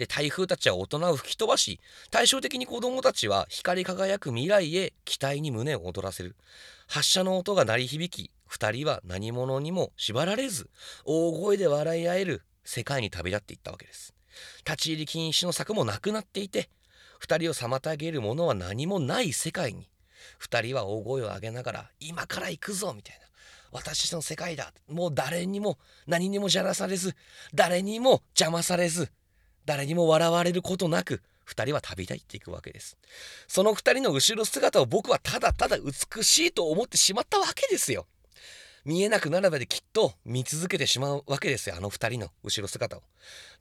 [0.01, 1.79] で台風たちは大人を吹き飛ばし
[2.11, 6.37] 対照的に子供たちは光り輝く未来へ期待に胸を躍らせる
[6.87, 10.71] 発射の音が鳴り響き2人は何者にも縛られず
[11.05, 14.15] 大声で笑い合える世界に旅立っていったわけです
[14.67, 16.71] 立ち入り禁止の柵もなくなっていて
[17.23, 19.90] 2人を妨げるものは何もない世界に
[20.41, 23.27] 2人は大声を上げながら今から行くぞみたいな。
[23.73, 24.73] 私の世界だ。
[24.89, 27.15] もう誰にも何にもじゃらされず
[27.55, 29.11] 誰にも邪魔されず
[29.65, 32.97] 誰にも笑われることなく2人は旅立っていくわけです。
[33.47, 38.07] その2人の後ろ姿を僕はただただ美しいと思ってしまったわけですよ。
[38.85, 43.03] 見えなくなるまできっと見続けてしまうわけですよあの2人の後ろ姿を。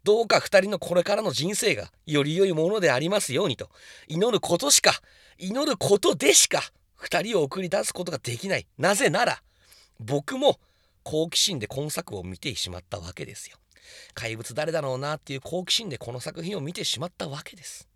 [0.04, 3.70] どうか2人のこれからの人生がより良いものでありますようにと
[4.08, 4.94] 祈ることしか
[5.40, 6.62] 祈ることでしか
[7.02, 9.42] 2人を送り出すことができないなぜなら
[10.00, 10.60] 僕も
[11.04, 13.58] 好奇心で今作を見てしまったわけですよ
[14.14, 17.88] 怪物誰だろうなっていう好奇心でこの作品を見てしまったわけです。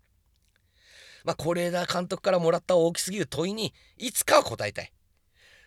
[1.24, 4.92] まあ、是枝監督からもらった大きすぎる問いにいつかは答えたい。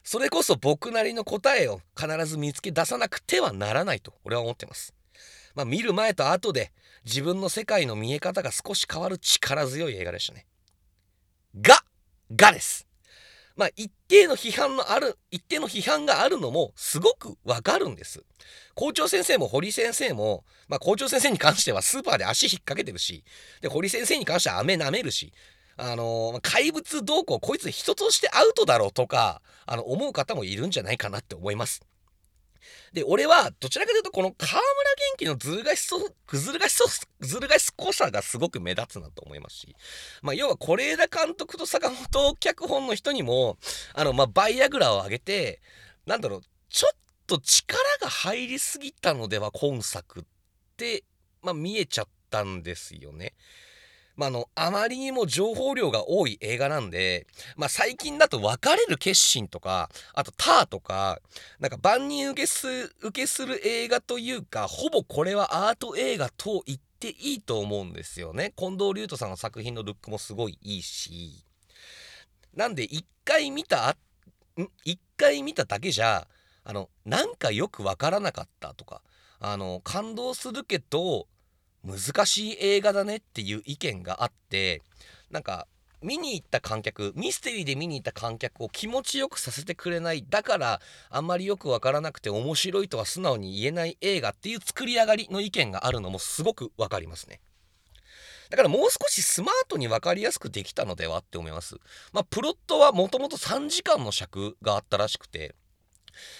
[0.04, 4.94] それこそ僕なりの答えを必ず見つけ出さなくてはならないと俺は思ってます。
[5.56, 6.72] まあ、見る前と後で
[7.04, 10.46] 自分の世界の見え方が少し変わる力強い映画でしたね。
[11.62, 11.84] が、
[12.36, 12.88] がです。
[13.58, 18.24] まあ一定の批判のある一定の批判があるのもすごくわかるんです
[18.76, 23.24] 校長先生も堀先生も、まあ、校長先生に関してはスーパーで足引っ掛けてるし
[23.62, 25.34] で堀先生に関しては飴舐めるし
[25.76, 31.82] あの怪物どうこうこいつ人としてアウトだろうとかあの思う方もいるんじゃないかなって思います
[32.94, 34.64] で、俺は、どちらかというと、この河村元
[35.18, 36.86] 気のずるがしそ、ぐずるがしそ、
[37.20, 39.76] ずるがしこさがすごく目立つなと思いますし、
[40.22, 43.58] まあ、要は、是枝監督と坂本脚本の人にも、
[43.94, 45.62] あの、まあ、バイアグラを上げて、
[46.06, 46.98] なんだろう、ちょっ
[47.28, 50.24] と力が入りすぎたのでは、今作っ
[50.78, 51.04] て、
[51.42, 53.34] まあ、見えちゃったんですよね。
[54.18, 61.20] まあ、の、あまりにも情報量が多い映画なんで、まあ、最近だと別れる決心とか、あとターとか、
[61.60, 62.68] なんか万人受けす、
[63.02, 68.54] 受けする映画というか、ほぼこれはアート映画と言っていいと思うんですよね。
[68.58, 71.46] 近藤隆斗さんの作品のルックもすごいいいし。
[72.56, 73.96] なんで、一回見た、
[74.84, 76.28] 一回見ただけじゃ
[76.70, 79.02] あのなんかよくわからなかったとか
[79.40, 81.28] あの感動するけど
[81.88, 84.82] 難しい映画だねっていう意見があって
[85.32, 85.68] なんか
[86.04, 90.24] 見に行った観客ミステリーで見に行った観客を気持ちよくさせてくれない。
[90.30, 97.40] だからあんまりよくわからなくて面白いとは素直に言えない映画っていう作り上がりの意見があるのもすごくわかりますね。
[98.50, 101.78] だからもう少しスマートに分かりやすくできたのではって思います。
[102.14, 105.56] まあプロットはもともと3時間の尺があったらしくて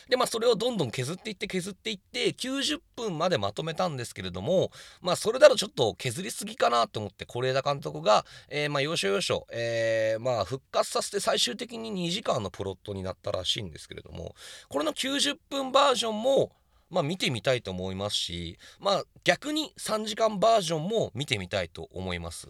[0.10, 4.72] でまあそれをどんどん削っていって削っていって90分までまとめたんですけれども
[5.02, 14.36] まあそれだとちょっと削りすぎかなと思って是枝監督が、えー、まあ要所要所、えー、まあ復活させて最終的に2時間のプロットになったらしいんですけれども
[14.70, 16.52] これの90分バージョンも
[16.90, 22.50] まあ見てみたいと思いますしまあ逆に3時間バージョンも見てみたいと思います。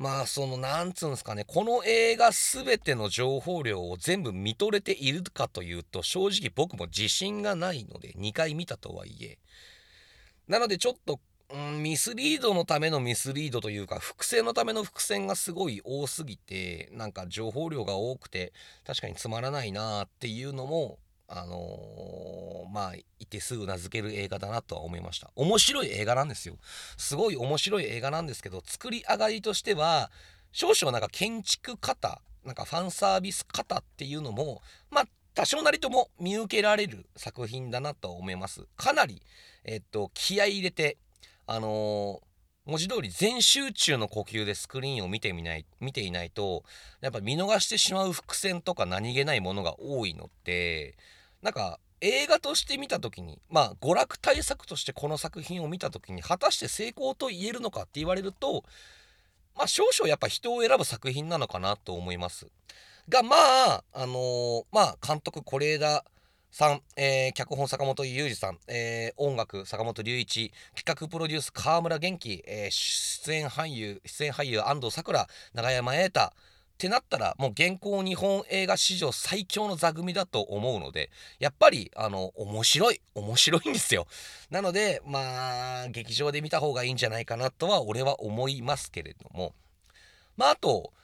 [0.00, 1.44] まあそのなんつうんですかね。
[1.46, 9.36] この映画全ての情報量を全部見とれているかというと正直僕も自信がないので2回見たとはいえ。
[10.48, 11.20] なのでちょっと、
[11.52, 18.54] うん、ミスリードのためのミスリードというか伏線のための伏線がすごい多すぎてなんか情報量が多くて
[18.86, 20.98] 確かにつまらないなっていうのも
[21.32, 25.30] あのー、まあいてすぐ名付ける映画だなとは思いました。
[25.36, 26.56] 面白い映画なんですよ。
[26.96, 30.10] すごい面白い映画なんですけど作り上がりとしては
[30.50, 34.60] 少々なんか建築方なんかファンサービス方っていうのも
[34.90, 35.04] まあ
[35.34, 38.66] 多少なりとも見受けられる作品だなとは思います。
[38.76, 39.22] かなり
[39.64, 40.98] えっと気合い入れて
[41.46, 42.30] あのー
[42.66, 46.62] 文字通り全集中の呼吸でスクリーンを見てみない見ていないと
[47.00, 50.96] やっぱ見逃してしまう伏線とか何気ないものが多いのって
[51.42, 58.64] なんか映画として見た時にまあ娯楽対策としてこの作品を見た時に果たして成功と言えるのかって言われると
[59.56, 62.46] まあ少々やっぱ人を選ぶ作品なのかなと思います。
[63.08, 66.04] がまああのー、まあ監督是枝
[66.50, 76.32] さん、えー、脚本坂本雄二さん、えー、音楽坂本龍一企画プロデュース川村元気、えー、出演俳優出演俳優安藤サクラ永山瑛太
[76.80, 84.06] ってなったらもう現行日本映画史上最強の座組だと思うのでやっぱりあの面白い面白いんですよ。
[84.48, 89.52] なのでまあ劇場で見た方がいいんじゃないかなとは俺は思いますけれども。
[90.38, 90.94] まああと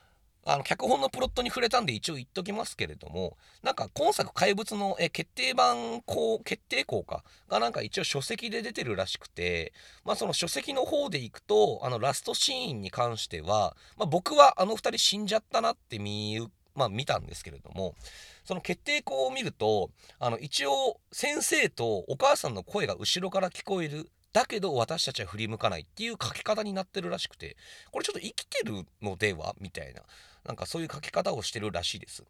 [0.48, 9.72] あの脚本のプロットに触れたんで一応言っときますけれどもなんか今作怪物のえ決定版こう決定校かがなんか一応書籍で出てるらしくて
[10.04, 16.38] まあその書籍の方でいくとあのラストシーンに関しては、まあ、僕はあの2人死んじゃったなって見,、
[16.76, 17.96] まあ、見たんですけれども
[18.44, 19.90] その決定校を見ると
[20.20, 27.56] あの一応先生とお母さんの声が後ろから聞こえるだけど私たちは振り向かないっていう書き方になってるらしくて
[27.90, 29.56] これちょっと生きてるのでは？
[29.60, 30.02] みたいな。
[30.46, 32.24] なんかそういう書き方をしてるらしいです。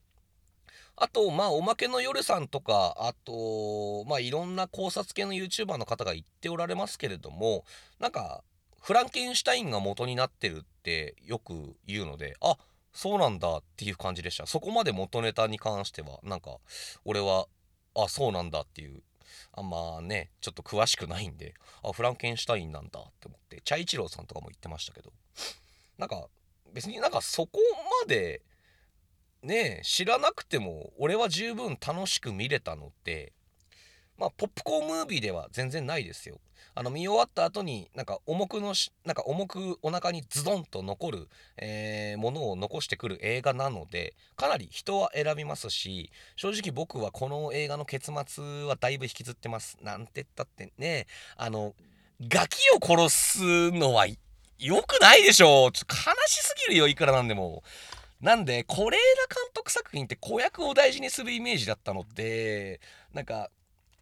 [0.96, 7.64] あと、まあ、おまけの夜さんとか、あと、まあ、いろんな考察系の YouTuber の方が言っておられますけれども、
[8.00, 8.42] なんか、
[8.80, 12.56] フランケンシュタインが元になってるってよく言うので、あ
[12.94, 14.46] そうなんだっていう感じでした。
[14.46, 16.56] そこまで元ネタに関しては、なんか、
[17.04, 17.46] 俺は、
[17.94, 19.02] あ、そうなんだっていう、
[19.52, 21.52] あんまね、ちょっと詳しくないんで、
[21.82, 25.12] あ、フランケンシュタインなんだって思って、チャイチローさんとかも言ってましたけど、
[25.98, 26.26] なんか、
[26.76, 27.58] 別になんかそこ
[28.02, 28.42] まで
[29.42, 33.32] ね知らなくても俺は十分楽しく見れたのって
[34.18, 36.38] まあポップコーンムービーでは全然ないですよ。
[36.74, 49.78] あの見終わった後になんか重くのしなんか重くお腹にズドンと残る、えー、ものを残してくる映画なのでかなり人は選びますし正直僕はこの映画の結末はだいぶ引きずってます。
[49.80, 51.06] なんて言ったってね
[51.38, 51.74] あの
[52.20, 54.06] ガキを殺すのは
[54.59, 55.70] よくないでしょ。
[55.70, 57.62] ちょ悲しすぎるよいくらなんでも。
[58.20, 58.96] なんで是枝監
[59.52, 62.80] 督作品って子役を大事にするイメージだったので
[63.12, 63.50] なんか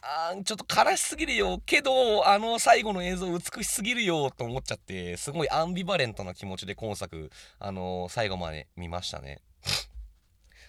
[0.01, 1.61] あちょっと悲しすぎるよ。
[1.65, 9.41] けどあの最後の映像美しすぎるよと思っちゃってすごいアンビバレントな気持ちで今作あのー、最後まで見ましたね。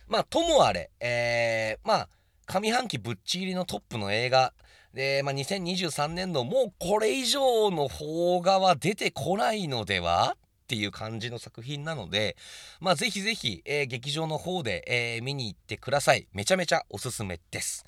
[0.07, 2.09] まあともあれえー、まあ
[2.47, 4.53] 上半期ぶっちぎりのトップの映画
[4.95, 10.37] で、まあ、2023年度もうこれ以上の邦画は出てこないのでは？
[10.37, 12.37] っていう感じの作品なので、
[12.79, 16.27] まあ、ぜひぜひ、えー、劇場の方で、えー、見に行ってください。
[16.33, 17.85] めちゃめちゃおすすめです。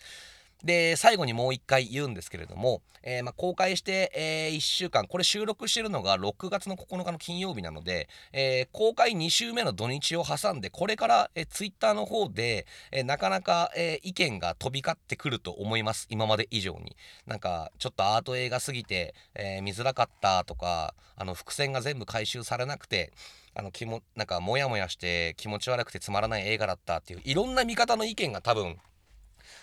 [0.63, 16.07] で最後にもう一回言うんですけれども、えー、ま、公開して、え、1週間これ収録してるのが6月の9日の金曜日なので、え、公開2週目の土日を挟んでこれから、えー、Twitter の方で、えなかなか、え意見が飛び交ってくると思います。
[16.09, 16.95] 今まで以上に。
[17.25, 23.11] なんかちょっとアート映画すぎて、え見づらかったとかあの伏線が全部回収されなくて
[23.55, 28.77] あの気もなんかモヤモヤして気持ち悪くてつまらない映画だったっていういろんな見方の意見が多分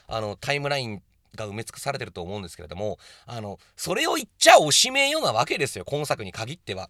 [0.06, 1.02] あのタイムライン
[1.34, 6.88] が埋め尽くされてると思うんですけれどもあのそれを言っちゃおしめようなわけですよ今作に限っては。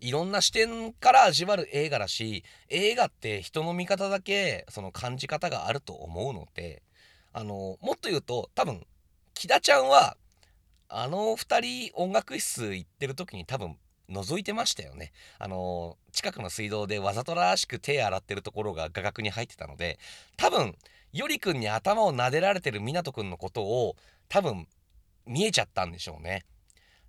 [0.00, 6.82] いろんな視点から味わる映画だし映画って人の見方だけその感じ方があると思うので
[7.34, 8.86] あのもっと言うと多分
[9.34, 10.16] 木田ちゃんは
[10.88, 13.76] あの2人音楽室行ってる時に多分
[14.10, 15.12] 覗いてましたよね。
[15.38, 19.98] あの近くの水道でわざとらしく手洗ってるところが画角に入ってたので
[20.36, 20.74] 多分
[21.12, 23.96] よりくんに頭を撫でられてる湊くんのことを
[24.28, 24.66] 多分
[25.26, 26.44] 見えちゃったんでしょうね。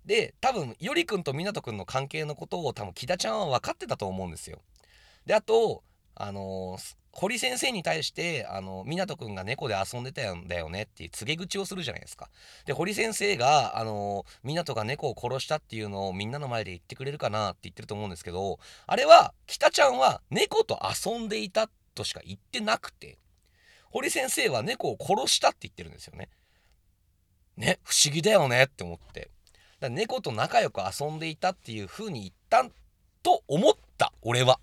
[0.04, 4.60] で多分よりくんと湊くんの関係のことを多分木田ちゃんは分かってたと思うんですよ。
[5.26, 5.84] であと
[6.14, 12.30] あのー、堀先生に対してあの湊くんが猫で遊んでたんだよねっていう告げ口をするじゃないですか。
[12.64, 23.18] で堀先生があの湊が猫を殺したっていうのをみんなの前で言ってくれるかなって言ってると思うんですけどあれは北ちゃんは猫と遊んでいたとしか言ってなくて
[23.90, 26.28] 堀先生は猫を殺したって言ってるんですよね。
[27.56, 29.22] ね不思議だよねって思って。
[29.22, 29.30] だか
[29.80, 32.64] ら猫と仲良く遊んでいたっていう風に言った
[33.24, 34.60] と思った俺は。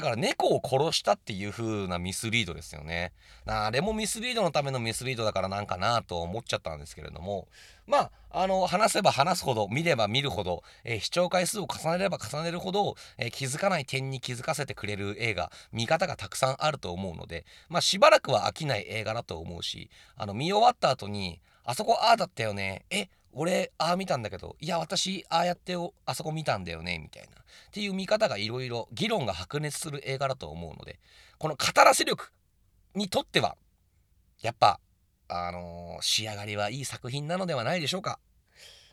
[0.00, 3.12] だから猫を殺したっていう風なミスリードですよね。
[3.44, 7.48] あれもミスリードのためのミスリードだからなんかなと思っちゃったんですけれども、
[7.86, 25.76] まあ、あの、話せば話すほど、見れば見るほど、えー、視聴回数を重ねれば重ねるほど、えー、気づかない点に気づかせてくれる映画、見方がたくさんあると思うので、まあ、しばらくは飽きない映画だと思うし、あの、見終わった後に、あそこああだったよね、え、俺ああ見たんだけどいや私ああやって
[26.06, 27.28] あそこ見たんだよねみたいな。
[27.28, 30.98] っていう見方がいろいろ議論が白熱する映画だと思うので
[31.38, 32.32] この語らせ力
[32.94, 33.56] にとっては
[34.42, 34.80] やっぱ
[35.28, 38.18] あのー、仕上がりはいい作品なのではないでしょうか。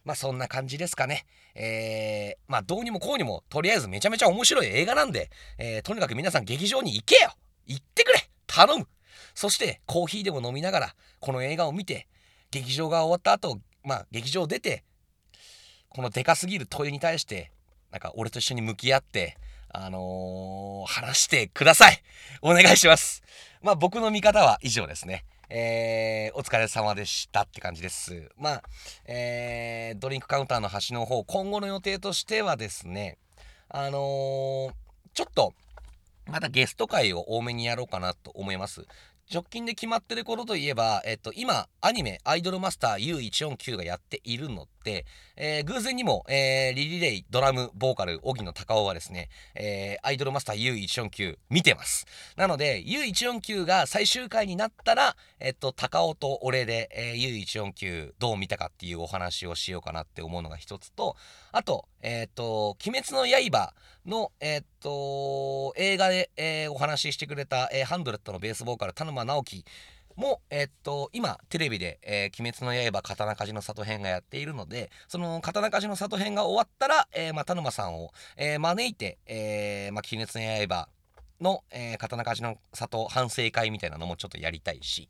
[0.06, 1.26] まあそんな感じですかね。
[1.56, 7.34] えー、まあどうにもこうにもとりあえずめちゃめちゃ面白い映画なんで、えー、とにかく皆さん劇場に行けよ。
[7.66, 8.30] 行ってくれ。
[8.46, 8.88] 頼む。
[9.34, 12.08] そしてコーヒーでも飲みながらこの映画を見て
[12.52, 14.84] 劇場が終わった後まあ劇場出て
[15.90, 17.52] このでかすぎる問いに対して
[17.92, 19.38] なんか俺と一緒に向き合って
[19.70, 22.02] あのー、話してください
[22.42, 23.24] お願いします
[23.62, 28.30] まあ僕の見方は以上ですねえー、お疲れ様でしたって感じです。
[28.38, 28.64] まあ、
[29.06, 33.18] えー、ドリンクカウンターの端の方、今後の予定としてはですね、
[33.70, 34.72] あのー、
[35.14, 35.54] ちょっと、
[36.26, 38.86] またゲスト会を多めにやろうかなと思います。
[39.30, 44.68] 直近で決まってる頃といえば、えっと、今、アニメ、アイドルマスター U149 がやっているの、
[45.36, 52.06] えー、偶然にも、えー、リリレイ、ドラム、ボーカル、荻野隆夫はですね、えー、アイドルマスター U149 見てます。
[52.36, 61.16] なので、U149 が最終回になったら、えっと、高尾と俺で、えー、U149 どう見たかっていうお話をしようかなって思うのが一つと、
[61.52, 63.74] あと、えっ、と、鬼滅の刃
[64.06, 69.66] の、えっ、と、映画で、えー、お話ししてくれた、えー、ハンドレットのベースボーカル、田沼直樹
[70.18, 80.90] も、えっと、今、テレビで、えー、鬼滅の刃、刀鍛冶の里編がやっているので、その刀鍛冶の里編が終わったら、えー、まあ、田沼さんを、えー、招いて、えー、まあ、鬼滅の刃
[81.40, 85.08] の、えー、刀鍛冶の里反省会みたいなのもちょっとやりたいし、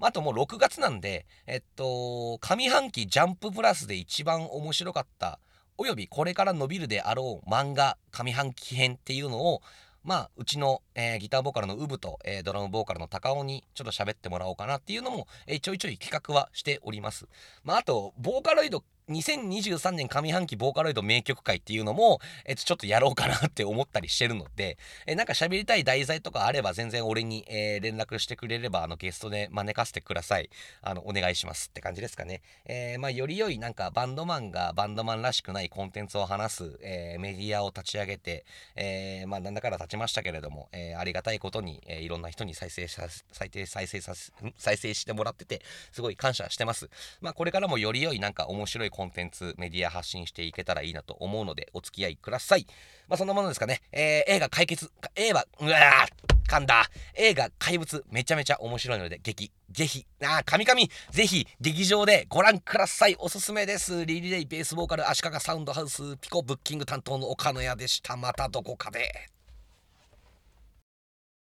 [0.00, 5.38] あともう6月なんで、えっと、上半期ジャンププラスで一番面白かった、
[5.78, 9.62] およびこれから伸びるであろう漫画上半期編っていうのを
[10.04, 17.26] まあうちの、えー、ギターボーカルのウブと、えー、ドラムボーカルの高尾にちょっと喋ってもらおうかなっていうのも、えー、ちょいちょい企画はしております。
[17.64, 30.50] まああとボーカロイド2023年上半期ボーカロイド名曲会っていうのも、えっと、ちょっとやろうかなって思ったりしてるので、えなんか喋りたい題材とかあれば全然俺に、えー、連絡してくれればあのゲストで招かせてください。
[30.82, 32.42] あの、お願いしますって感じですかね。
[32.64, 38.44] えー、まあ、より良いなんかバンドマンがバンドマンらしくないコンテンツを話す、えー、メディアを立ち上げて、
[38.76, 44.14] えまあ、なんだから立ちましたけれども、ええありがたいことに、えいろんな人に再生さ、再生、再生さ
[44.56, 45.62] 再生してもらってて、
[45.92, 46.88] すごい感謝してます。
[47.20, 52.66] まあ、これからもより良いなんか面白いコンテンツ、メディア発信していけたらいいなと思うので、お付き合いください。
[53.08, 53.80] まあ、そんなものですかね。
[53.92, 56.90] えー、映画解決、映画、うわー噛んだ。
[57.14, 60.80] 映画怪物、めちゃめちゃ面白いので、劇、ぜひ、あー、神々、
[61.10, 63.16] ぜひ、劇場でご覧ください。
[63.18, 64.04] おすすめです。
[64.04, 68.16] リリレイベースボーカル、足利サウンドハウス、ピコブッキング担当の岡野屋でした。
[68.16, 69.31] またどこかで。